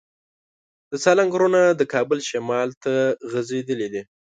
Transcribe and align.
د 0.91 0.93
سالنګ 1.03 1.31
غرونه 1.35 1.61
د 1.79 1.81
کابل 1.93 2.19
شمال 2.29 2.69
ته 2.83 2.93
غځېدلي 3.31 3.87
دي. 3.93 4.01